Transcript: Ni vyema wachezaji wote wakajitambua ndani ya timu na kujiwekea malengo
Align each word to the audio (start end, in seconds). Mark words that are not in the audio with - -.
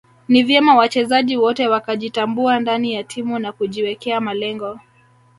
Ni 0.27 0.43
vyema 0.43 0.75
wachezaji 0.75 1.37
wote 1.37 1.67
wakajitambua 1.67 2.59
ndani 2.59 2.93
ya 2.93 3.03
timu 3.03 3.39
na 3.39 3.51
kujiwekea 3.51 4.19
malengo 4.21 4.79